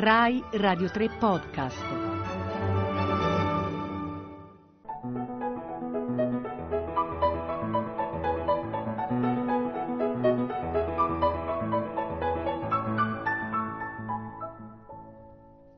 Rai 0.00 0.40
Radio 0.52 0.88
3 0.88 1.08
Podcast. 1.18 1.82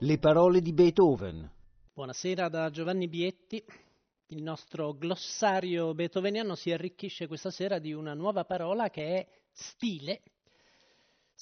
Le 0.00 0.18
parole 0.18 0.60
di 0.60 0.74
Beethoven. 0.74 1.50
Buonasera 1.94 2.50
da 2.50 2.68
Giovanni 2.68 3.08
Bietti. 3.08 3.64
Il 4.26 4.42
nostro 4.42 4.92
glossario 4.92 5.94
beethoveniano 5.94 6.54
si 6.56 6.70
arricchisce 6.70 7.26
questa 7.26 7.50
sera 7.50 7.78
di 7.78 7.94
una 7.94 8.12
nuova 8.12 8.44
parola 8.44 8.90
che 8.90 9.16
è 9.16 9.26
stile. 9.50 10.20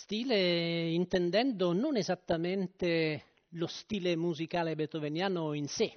Stile 0.00 0.90
intendendo 0.90 1.72
non 1.72 1.96
esattamente 1.96 3.24
lo 3.48 3.66
stile 3.66 4.14
musicale 4.14 4.76
beethoveniano 4.76 5.54
in 5.54 5.66
sé. 5.66 5.92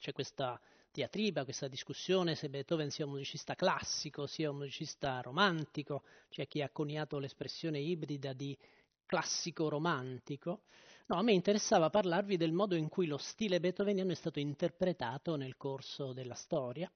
C'è 0.00 0.10
questa 0.12 0.60
diatriba, 0.90 1.44
questa 1.44 1.68
discussione 1.68 2.34
se 2.34 2.48
Beethoven 2.48 2.90
sia 2.90 3.04
un 3.04 3.12
musicista 3.12 3.54
classico, 3.54 4.26
sia 4.26 4.50
un 4.50 4.56
musicista 4.56 5.20
romantico, 5.20 6.02
c'è 6.28 6.48
chi 6.48 6.60
ha 6.60 6.70
coniato 6.70 7.20
l'espressione 7.20 7.78
ibrida 7.78 8.32
di 8.32 8.58
classico 9.06 9.68
romantico. 9.68 10.62
No, 11.06 11.18
a 11.18 11.22
me 11.22 11.32
interessava 11.32 11.88
parlarvi 11.88 12.36
del 12.36 12.52
modo 12.52 12.74
in 12.74 12.88
cui 12.88 13.06
lo 13.06 13.16
stile 13.16 13.60
beethoveniano 13.60 14.10
è 14.10 14.16
stato 14.16 14.40
interpretato 14.40 15.36
nel 15.36 15.56
corso 15.56 16.12
della 16.12 16.34
storia, 16.34 16.92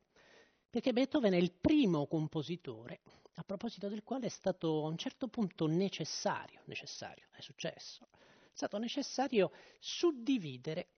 perché 0.76 0.92
Beethoven 0.92 1.32
è 1.32 1.38
il 1.38 1.52
primo 1.52 2.06
compositore 2.06 3.00
a 3.36 3.44
proposito 3.44 3.88
del 3.88 4.02
quale 4.02 4.26
è 4.26 4.28
stato 4.28 4.84
a 4.84 4.88
un 4.88 4.98
certo 4.98 5.26
punto 5.26 5.66
necessario, 5.66 6.60
necessario, 6.66 7.28
è 7.32 7.40
successo, 7.40 8.08
è 8.12 8.50
stato 8.52 8.76
necessario 8.76 9.52
suddividere 9.78 10.88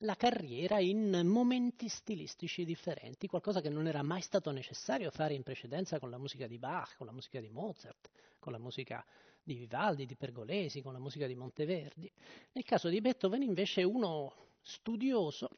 la 0.00 0.14
carriera 0.14 0.78
in 0.78 1.22
momenti 1.24 1.88
stilistici 1.88 2.66
differenti, 2.66 3.28
qualcosa 3.28 3.62
che 3.62 3.70
non 3.70 3.86
era 3.86 4.02
mai 4.02 4.20
stato 4.20 4.50
necessario 4.50 5.10
fare 5.10 5.32
in 5.32 5.42
precedenza 5.42 5.98
con 5.98 6.10
la 6.10 6.18
musica 6.18 6.46
di 6.46 6.58
Bach, 6.58 6.96
con 6.98 7.06
la 7.06 7.12
musica 7.12 7.40
di 7.40 7.48
Mozart, 7.48 8.10
con 8.38 8.52
la 8.52 8.58
musica 8.58 9.02
di 9.42 9.54
Vivaldi, 9.54 10.04
di 10.04 10.16
Pergolesi, 10.16 10.82
con 10.82 10.92
la 10.92 10.98
musica 10.98 11.26
di 11.26 11.34
Monteverdi. 11.34 12.12
Nel 12.52 12.64
caso 12.64 12.90
di 12.90 13.00
Beethoven 13.00 13.40
invece 13.40 13.84
uno 13.84 14.50
studioso 14.60 15.48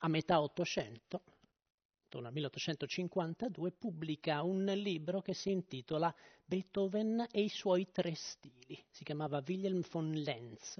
a 0.00 0.08
metà 0.08 0.40
Ottocento, 0.40 1.22
intorno 2.12 2.28
al 2.28 2.34
1852, 2.34 3.72
pubblica 3.72 4.42
un 4.42 4.64
libro 4.64 5.22
che 5.22 5.32
si 5.32 5.50
intitola 5.50 6.14
Beethoven 6.44 7.26
e 7.30 7.40
i 7.40 7.48
suoi 7.48 7.88
tre 7.90 8.14
stili. 8.14 8.78
Si 8.90 9.02
chiamava 9.02 9.42
Wilhelm 9.46 9.82
von 9.90 10.12
Lenz. 10.12 10.78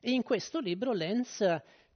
E 0.00 0.10
in 0.12 0.22
questo 0.22 0.60
libro 0.60 0.92
Lenz 0.92 1.44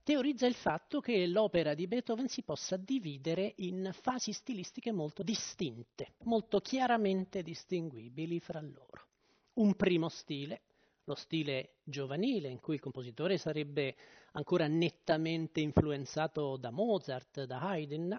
teorizza 0.03 0.47
il 0.47 0.55
fatto 0.55 1.01
che 1.01 1.27
l'opera 1.27 1.73
di 1.73 1.87
Beethoven 1.87 2.29
si 2.29 2.43
possa 2.43 2.77
dividere 2.77 3.55
in 3.57 3.91
fasi 3.95 4.33
stilistiche 4.33 4.93
molto 4.93 5.23
distinte, 5.23 6.15
molto 6.25 6.61
chiaramente 6.61 7.43
distinguibili 7.43 8.41
fra 8.41 8.61
loro 8.61 9.09
un 9.55 9.75
primo 9.75 10.09
stile, 10.09 10.63
lo 11.05 11.15
stile 11.15 11.77
giovanile, 11.83 12.49
in 12.49 12.61
cui 12.61 12.75
il 12.75 12.81
compositore 12.81 13.37
sarebbe 13.37 13.97
ancora 14.33 14.69
nettamente 14.69 15.61
influenzato 15.61 16.57
da 16.57 16.71
Mozart, 16.71 17.45
da 17.45 17.61
Haydn, 17.61 18.19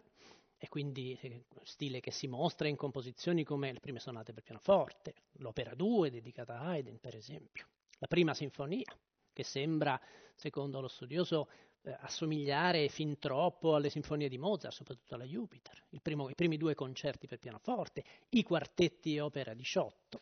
e 0.63 0.69
quindi 0.69 1.17
eh, 1.19 1.45
stile 1.63 1.99
che 2.01 2.11
si 2.11 2.27
mostra 2.27 2.67
in 2.67 2.75
composizioni 2.75 3.43
come 3.43 3.73
le 3.73 3.79
prime 3.79 3.97
sonate 3.97 4.31
per 4.31 4.43
pianoforte, 4.43 5.15
l'opera 5.37 5.73
2 5.73 6.11
dedicata 6.11 6.59
a 6.59 6.67
Haydn, 6.67 6.99
per 6.99 7.15
esempio, 7.15 7.65
la 7.97 8.05
prima 8.05 8.35
sinfonia, 8.35 8.95
che 9.33 9.43
sembra, 9.43 9.99
secondo 10.35 10.79
lo 10.79 10.87
studioso, 10.87 11.49
eh, 11.81 11.97
assomigliare 12.01 12.89
fin 12.89 13.17
troppo 13.17 13.73
alle 13.73 13.89
sinfonie 13.89 14.29
di 14.29 14.37
Mozart, 14.37 14.75
soprattutto 14.75 15.15
alla 15.15 15.23
Jupiter, 15.23 15.83
primo, 15.99 16.29
i 16.29 16.35
primi 16.35 16.57
due 16.57 16.75
concerti 16.75 17.25
per 17.25 17.39
pianoforte, 17.39 18.03
i 18.29 18.43
quartetti 18.43 19.17
opera 19.17 19.55
18, 19.55 20.21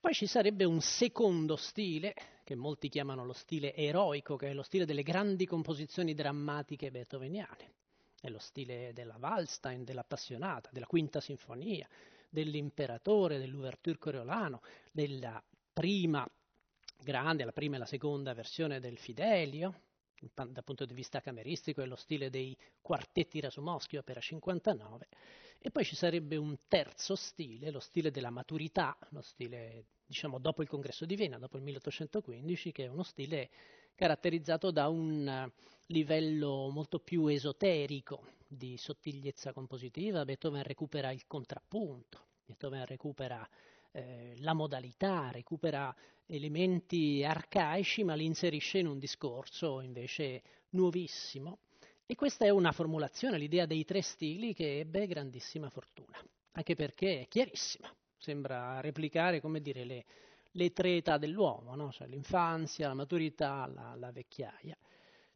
poi 0.00 0.12
ci 0.12 0.26
sarebbe 0.26 0.64
un 0.64 0.80
secondo 0.80 1.54
stile, 1.54 2.16
che 2.42 2.56
molti 2.56 2.88
chiamano 2.88 3.24
lo 3.24 3.32
stile 3.32 3.76
eroico, 3.76 4.34
che 4.34 4.48
è 4.48 4.54
lo 4.54 4.64
stile 4.64 4.86
delle 4.86 5.04
grandi 5.04 5.46
composizioni 5.46 6.14
drammatiche 6.14 6.90
beethoveniane. 6.90 7.81
È 8.22 8.28
lo 8.28 8.38
stile 8.38 8.92
della 8.94 9.16
Wallstein, 9.18 9.82
dell'Appassionata, 9.82 10.70
della 10.70 10.86
Quinta 10.86 11.20
Sinfonia, 11.20 11.88
dell'Imperatore, 12.28 13.40
dell'Ouverture 13.40 13.98
Coriolano, 13.98 14.62
della 14.92 15.42
prima 15.72 16.24
grande, 17.02 17.44
la 17.44 17.50
prima 17.50 17.74
e 17.74 17.78
la 17.80 17.84
seconda 17.84 18.32
versione 18.32 18.78
del 18.78 18.96
Fidelio, 18.96 19.80
dal 20.32 20.62
punto 20.62 20.84
di 20.84 20.94
vista 20.94 21.18
cameristico 21.18 21.82
è 21.82 21.86
lo 21.86 21.96
stile 21.96 22.30
dei 22.30 22.56
quartetti 22.80 23.40
Rasumowski, 23.40 23.96
opera 23.96 24.20
59, 24.20 25.08
e 25.58 25.72
poi 25.72 25.84
ci 25.84 25.96
sarebbe 25.96 26.36
un 26.36 26.56
terzo 26.68 27.16
stile, 27.16 27.72
lo 27.72 27.80
stile 27.80 28.12
della 28.12 28.30
maturità, 28.30 28.96
lo 29.08 29.22
stile 29.22 29.86
diciamo 30.06 30.38
dopo 30.38 30.62
il 30.62 30.68
congresso 30.68 31.04
di 31.06 31.16
Vienna, 31.16 31.38
dopo 31.38 31.56
il 31.56 31.64
1815, 31.64 32.70
che 32.70 32.84
è 32.84 32.86
uno 32.86 33.02
stile 33.02 33.50
caratterizzato 33.94 34.70
da 34.70 34.88
un 34.88 35.50
livello 35.86 36.70
molto 36.70 36.98
più 36.98 37.26
esoterico 37.26 38.26
di 38.46 38.76
sottigliezza 38.76 39.52
compositiva. 39.52 40.24
Beethoven 40.24 40.62
recupera 40.62 41.10
il 41.10 41.26
contrappunto, 41.26 42.26
Beethoven 42.44 42.84
recupera 42.86 43.48
eh, 43.92 44.34
la 44.38 44.54
modalità, 44.54 45.30
recupera 45.30 45.94
elementi 46.26 47.22
arcaici 47.24 48.04
ma 48.04 48.14
li 48.14 48.24
inserisce 48.24 48.78
in 48.78 48.86
un 48.86 48.98
discorso 48.98 49.80
invece 49.80 50.42
nuovissimo. 50.70 51.58
E 52.06 52.14
questa 52.14 52.44
è 52.44 52.50
una 52.50 52.72
formulazione, 52.72 53.38
l'idea 53.38 53.64
dei 53.64 53.84
tre 53.84 54.02
stili, 54.02 54.52
che 54.52 54.80
ebbe 54.80 55.06
grandissima 55.06 55.70
fortuna, 55.70 56.22
anche 56.52 56.74
perché 56.74 57.22
è 57.22 57.28
chiarissima, 57.28 57.90
sembra 58.18 58.80
replicare, 58.80 59.40
come 59.40 59.62
dire, 59.62 59.84
le, 59.84 60.04
le 60.52 60.72
tre 60.72 60.96
età 60.96 61.18
dell'uomo, 61.18 61.74
no? 61.74 61.90
cioè 61.92 62.06
l'infanzia, 62.06 62.88
la 62.88 62.94
maturità, 62.94 63.66
la, 63.66 63.94
la 63.96 64.12
vecchiaia. 64.12 64.76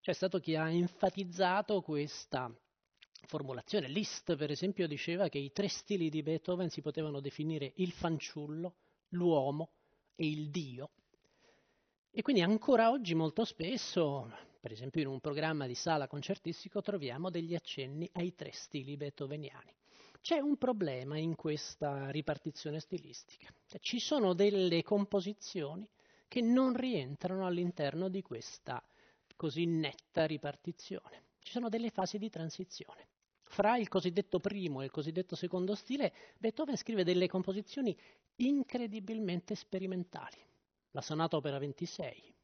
C'è 0.00 0.12
stato 0.12 0.38
chi 0.38 0.54
ha 0.54 0.70
enfatizzato 0.70 1.80
questa 1.80 2.52
formulazione. 3.26 3.88
Liszt, 3.88 4.36
per 4.36 4.50
esempio, 4.50 4.86
diceva 4.86 5.28
che 5.28 5.38
i 5.38 5.52
tre 5.52 5.68
stili 5.68 6.08
di 6.08 6.22
Beethoven 6.22 6.70
si 6.70 6.80
potevano 6.80 7.20
definire 7.20 7.72
il 7.76 7.90
fanciullo, 7.90 8.74
l'uomo 9.10 9.70
e 10.14 10.28
il 10.28 10.50
Dio. 10.50 10.90
E 12.10 12.22
quindi 12.22 12.42
ancora 12.42 12.90
oggi 12.90 13.14
molto 13.14 13.44
spesso 13.44 14.30
per 14.66 14.74
esempio 14.74 15.00
in 15.00 15.06
un 15.06 15.20
programma 15.20 15.68
di 15.68 15.76
sala 15.76 16.08
concertistico 16.08 16.82
troviamo 16.82 17.30
degli 17.30 17.54
accenni 17.54 18.10
ai 18.14 18.34
tre 18.34 18.50
stili 18.52 18.96
beethoveniani. 18.96 19.72
C'è 20.26 20.40
un 20.40 20.56
problema 20.56 21.16
in 21.18 21.36
questa 21.36 22.10
ripartizione 22.10 22.80
stilistica. 22.80 23.46
Cioè, 23.64 23.78
ci 23.78 24.00
sono 24.00 24.34
delle 24.34 24.82
composizioni 24.82 25.88
che 26.26 26.40
non 26.40 26.74
rientrano 26.74 27.46
all'interno 27.46 28.08
di 28.08 28.22
questa 28.22 28.82
così 29.36 29.66
netta 29.66 30.26
ripartizione. 30.26 31.26
Ci 31.38 31.52
sono 31.52 31.68
delle 31.68 31.90
fasi 31.90 32.18
di 32.18 32.28
transizione. 32.28 33.06
Fra 33.44 33.76
il 33.76 33.86
cosiddetto 33.86 34.40
primo 34.40 34.80
e 34.80 34.86
il 34.86 34.90
cosiddetto 34.90 35.36
secondo 35.36 35.76
stile, 35.76 36.12
Beethoven 36.38 36.76
scrive 36.76 37.04
delle 37.04 37.28
composizioni 37.28 37.96
incredibilmente 38.38 39.54
sperimentali. 39.54 40.44
La 40.90 41.02
sonata 41.02 41.36
opera 41.36 41.58
26, 41.58 42.34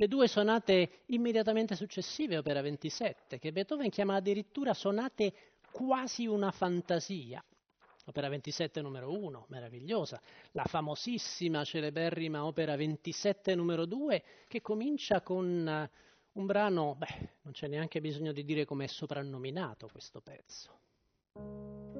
le 0.00 0.08
due 0.08 0.28
sonate 0.28 1.02
immediatamente 1.06 1.76
successive, 1.76 2.38
opera 2.38 2.62
27, 2.62 3.38
che 3.38 3.52
Beethoven 3.52 3.90
chiama 3.90 4.14
addirittura 4.14 4.72
sonate 4.72 5.34
quasi 5.70 6.26
una 6.26 6.50
fantasia. 6.50 7.44
Opera 8.06 8.30
27 8.30 8.80
numero 8.80 9.12
1, 9.12 9.44
meravigliosa, 9.50 10.18
la 10.52 10.64
famosissima, 10.64 11.64
celeberrima 11.64 12.46
opera 12.46 12.76
27 12.76 13.54
numero 13.54 13.84
2, 13.84 14.24
che 14.48 14.62
comincia 14.62 15.20
con 15.20 15.68
eh, 15.68 15.90
un 16.32 16.46
brano, 16.46 16.94
beh, 16.94 17.28
non 17.42 17.52
c'è 17.52 17.66
neanche 17.66 18.00
bisogno 18.00 18.32
di 18.32 18.46
dire 18.46 18.64
come 18.64 18.84
è 18.84 18.88
soprannominato 18.88 19.86
questo 19.92 20.22
pezzo. 20.22 21.99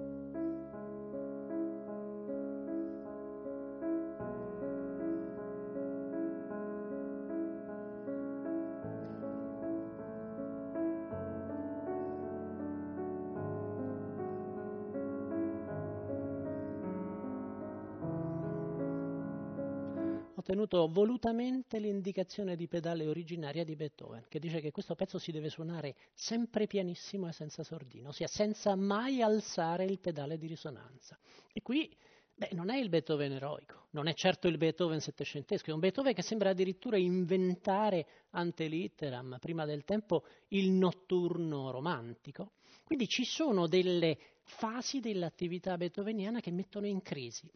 Mantenuto 20.40 20.88
volutamente 20.88 21.78
l'indicazione 21.78 22.56
di 22.56 22.66
pedale 22.66 23.06
originaria 23.06 23.62
di 23.62 23.76
Beethoven, 23.76 24.24
che 24.28 24.38
dice 24.38 24.60
che 24.60 24.70
questo 24.70 24.94
pezzo 24.94 25.18
si 25.18 25.32
deve 25.32 25.50
suonare 25.50 25.94
sempre 26.14 26.66
pianissimo 26.66 27.28
e 27.28 27.32
senza 27.32 27.62
sordino, 27.62 28.08
ossia 28.08 28.26
senza 28.26 28.74
mai 28.74 29.20
alzare 29.20 29.84
il 29.84 30.00
pedale 30.00 30.38
di 30.38 30.46
risonanza. 30.46 31.18
E 31.52 31.60
qui 31.60 31.94
beh, 32.34 32.50
non 32.52 32.70
è 32.70 32.78
il 32.78 32.88
Beethoven 32.88 33.32
eroico, 33.32 33.88
non 33.90 34.08
è 34.08 34.14
certo 34.14 34.48
il 34.48 34.56
Beethoven 34.56 35.00
settecentesco, 35.00 35.70
è 35.70 35.74
un 35.74 35.80
Beethoven 35.80 36.14
che 36.14 36.22
sembra 36.22 36.50
addirittura 36.50 36.96
inventare 36.96 38.06
ante 38.30 38.66
litteram, 38.66 39.36
prima 39.38 39.66
del 39.66 39.84
tempo, 39.84 40.24
il 40.48 40.70
notturno 40.70 41.70
romantico. 41.70 42.52
Quindi 42.84 43.06
ci 43.08 43.24
sono 43.24 43.68
delle 43.68 44.18
fasi 44.42 45.00
dell'attività 45.00 45.76
beethoveniana 45.76 46.40
che 46.40 46.50
mettono 46.50 46.86
in 46.86 47.02
crisi 47.02 47.48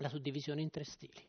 la 0.00 0.08
suddivisione 0.08 0.60
in 0.60 0.70
tre 0.70 0.84
stili. 0.84 1.28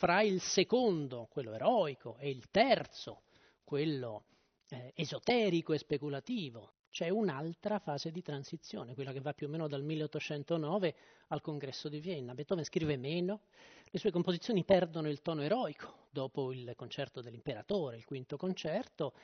Fra 0.00 0.22
il 0.22 0.40
secondo, 0.40 1.26
quello 1.28 1.54
eroico, 1.54 2.18
e 2.18 2.30
il 2.30 2.50
terzo, 2.52 3.22
quello 3.64 4.26
eh, 4.68 4.92
esoterico 4.94 5.72
e 5.72 5.78
speculativo, 5.78 6.74
c'è 6.88 7.08
un'altra 7.08 7.80
fase 7.80 8.12
di 8.12 8.22
transizione, 8.22 8.94
quella 8.94 9.10
che 9.10 9.20
va 9.20 9.32
più 9.32 9.48
o 9.48 9.50
meno 9.50 9.66
dal 9.66 9.82
1809 9.82 10.94
al 11.26 11.40
congresso 11.40 11.88
di 11.88 11.98
Vienna. 11.98 12.34
Beethoven 12.34 12.62
scrive 12.62 12.96
meno, 12.96 13.40
le 13.86 13.98
sue 13.98 14.12
composizioni 14.12 14.62
perdono 14.62 15.08
il 15.08 15.20
tono 15.20 15.42
eroico 15.42 16.06
dopo 16.10 16.52
il 16.52 16.74
concerto 16.76 17.20
dell'imperatore, 17.20 17.96
il 17.96 18.04
quinto 18.04 18.36
concerto, 18.36 19.14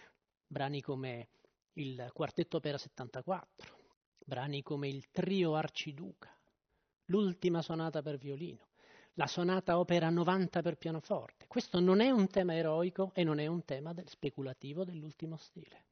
brani 0.44 0.80
come 0.80 1.28
il 1.74 2.10
quartetto 2.12 2.56
opera 2.56 2.78
74, 2.78 3.78
brani 4.18 4.60
come 4.64 4.88
il 4.88 5.08
trio 5.12 5.54
arciduca, 5.54 6.36
l'ultima 7.04 7.62
sonata 7.62 8.02
per 8.02 8.16
violino, 8.16 8.66
la 9.14 9.26
sonata 9.28 9.78
opera 9.78 10.10
90 10.10 10.60
per 10.60 10.76
pianoforte. 10.76 11.46
Questo 11.46 11.78
non 11.78 12.00
è 12.00 12.10
un 12.10 12.26
tema 12.26 12.56
eroico 12.56 13.12
e 13.14 13.22
non 13.22 13.38
è 13.38 13.46
un 13.46 13.64
tema 13.64 13.92
del 13.92 14.08
speculativo 14.08 14.84
dell'ultimo 14.84 15.36
stile. 15.36 15.84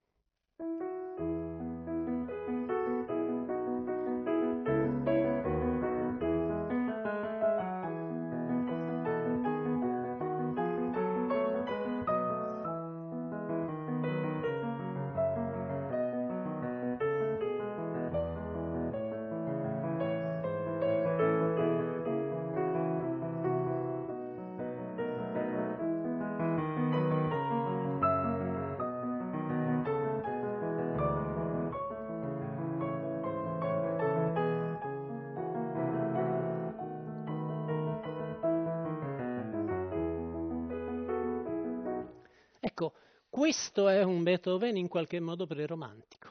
Ecco, 42.65 42.93
questo 43.29 43.89
è 43.89 44.05
un 44.05 44.23
Beethoven 44.23 44.77
in 44.77 44.87
qualche 44.87 45.19
modo 45.19 45.49
preromantico. 45.49 46.29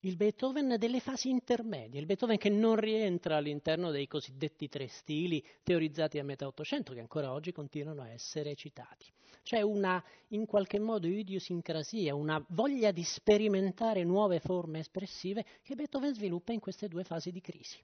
Il 0.00 0.16
Beethoven 0.16 0.76
delle 0.78 1.00
fasi 1.00 1.28
intermedie, 1.28 2.00
il 2.00 2.06
Beethoven 2.06 2.38
che 2.38 2.48
non 2.48 2.76
rientra 2.76 3.36
all'interno 3.36 3.90
dei 3.90 4.06
cosiddetti 4.06 4.70
tre 4.70 4.86
stili 4.86 5.44
teorizzati 5.62 6.18
a 6.18 6.24
metà 6.24 6.46
Ottocento, 6.46 6.94
che 6.94 7.00
ancora 7.00 7.30
oggi 7.30 7.52
continuano 7.52 8.00
a 8.00 8.08
essere 8.08 8.54
citati. 8.54 9.04
C'è 9.42 9.60
una, 9.60 10.02
in 10.28 10.46
qualche 10.46 10.78
modo, 10.78 11.08
idiosincrasia, 11.08 12.14
una 12.14 12.42
voglia 12.48 12.90
di 12.90 13.02
sperimentare 13.02 14.02
nuove 14.02 14.40
forme 14.40 14.78
espressive 14.78 15.44
che 15.62 15.74
Beethoven 15.74 16.14
sviluppa 16.14 16.52
in 16.52 16.60
queste 16.60 16.88
due 16.88 17.04
fasi 17.04 17.30
di 17.30 17.42
crisi. 17.42 17.76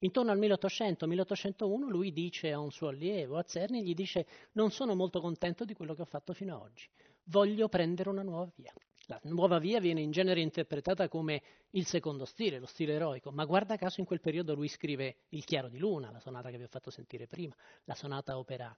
Intorno 0.00 0.32
al 0.32 0.38
1800-1801 0.40 1.88
lui 1.88 2.12
dice 2.12 2.50
a 2.50 2.58
un 2.58 2.72
suo 2.72 2.88
allievo, 2.88 3.36
a 3.36 3.44
Cerni, 3.44 3.84
gli 3.84 3.94
dice 3.94 4.26
non 4.52 4.72
sono 4.72 4.96
molto 4.96 5.20
contento 5.20 5.64
di 5.64 5.74
quello 5.74 5.94
che 5.94 6.02
ho 6.02 6.06
fatto 6.06 6.34
fino 6.34 6.56
ad 6.56 6.62
oggi, 6.62 6.88
voglio 7.26 7.68
prendere 7.68 8.10
una 8.10 8.22
nuova 8.22 8.50
via. 8.54 8.72
La 9.08 9.20
nuova 9.24 9.58
via 9.58 9.78
viene 9.78 10.00
in 10.00 10.10
genere 10.10 10.40
interpretata 10.40 11.08
come 11.08 11.42
il 11.70 11.86
secondo 11.86 12.24
stile, 12.24 12.58
lo 12.58 12.66
stile 12.66 12.94
eroico, 12.94 13.30
ma 13.30 13.44
guarda 13.44 13.76
caso 13.76 14.00
in 14.00 14.06
quel 14.06 14.20
periodo 14.20 14.54
lui 14.54 14.68
scrive 14.68 15.18
Il 15.28 15.44
chiaro 15.44 15.68
di 15.68 15.78
luna, 15.78 16.10
la 16.10 16.18
sonata 16.18 16.50
che 16.50 16.56
vi 16.56 16.64
ho 16.64 16.68
fatto 16.68 16.90
sentire 16.90 17.28
prima, 17.28 17.54
la 17.84 17.94
sonata 17.94 18.36
opera 18.36 18.76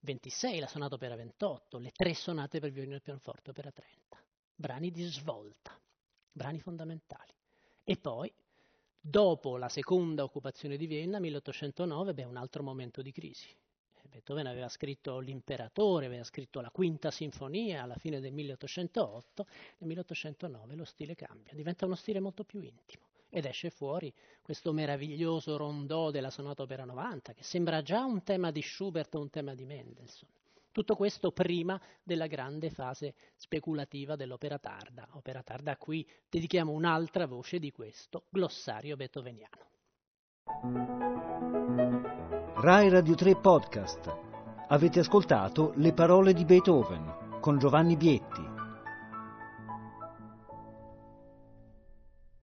26, 0.00 0.58
la 0.58 0.66
sonata 0.66 0.96
opera 0.96 1.14
28, 1.14 1.78
le 1.78 1.90
tre 1.92 2.14
sonate 2.14 2.58
per 2.58 2.72
violino 2.72 2.96
e 2.96 3.00
pianoforte 3.00 3.50
opera 3.50 3.70
30, 3.70 4.20
brani 4.56 4.90
di 4.90 5.04
svolta, 5.04 5.78
brani 6.32 6.58
fondamentali. 6.58 7.32
E 7.84 7.96
poi, 7.96 8.32
dopo 8.98 9.56
la 9.56 9.68
seconda 9.68 10.24
occupazione 10.24 10.76
di 10.76 10.86
Vienna, 10.86 11.20
1809, 11.20 12.14
beh, 12.14 12.24
un 12.24 12.36
altro 12.36 12.64
momento 12.64 13.02
di 13.02 13.12
crisi. 13.12 13.54
Beethoven 14.10 14.46
aveva 14.46 14.68
scritto 14.68 15.18
L'Imperatore, 15.20 16.06
aveva 16.06 16.24
scritto 16.24 16.60
la 16.60 16.70
Quinta 16.70 17.10
Sinfonia 17.10 17.82
alla 17.82 17.96
fine 17.96 18.20
del 18.20 18.32
1808, 18.32 19.46
nel 19.78 19.88
1809 19.88 20.74
lo 20.74 20.84
stile 20.84 21.14
cambia, 21.14 21.54
diventa 21.54 21.86
uno 21.86 21.94
stile 21.94 22.20
molto 22.20 22.44
più 22.44 22.60
intimo 22.60 23.08
ed 23.30 23.44
esce 23.44 23.70
fuori 23.70 24.12
questo 24.42 24.72
meraviglioso 24.72 25.56
rondò 25.56 26.10
della 26.10 26.30
sonata 26.30 26.62
opera 26.62 26.84
90 26.84 27.32
che 27.32 27.44
sembra 27.44 27.80
già 27.80 28.04
un 28.04 28.24
tema 28.24 28.50
di 28.50 28.60
Schubert 28.60 29.14
o 29.14 29.20
un 29.20 29.30
tema 29.30 29.54
di 29.54 29.64
Mendelssohn. 29.64 30.28
Tutto 30.72 30.94
questo 30.94 31.32
prima 31.32 31.80
della 32.02 32.26
grande 32.26 32.70
fase 32.70 33.14
speculativa 33.36 34.14
dell'opera 34.16 34.58
tarda, 34.58 35.08
opera 35.12 35.42
tarda 35.42 35.72
a 35.72 35.76
cui 35.76 36.08
dedichiamo 36.28 36.70
un'altra 36.72 37.26
voce 37.26 37.58
di 37.58 37.72
questo 37.72 38.26
glossario 38.28 38.96
beethoveniano. 38.96 39.68
Rai 42.62 42.90
Radio 42.90 43.14
3 43.14 43.36
Podcast. 43.36 44.14
Avete 44.68 45.00
ascoltato 45.00 45.72
Le 45.76 45.94
parole 45.94 46.34
di 46.34 46.44
Beethoven 46.44 47.38
con 47.40 47.56
Giovanni 47.58 47.96
Bietti. 47.96 48.59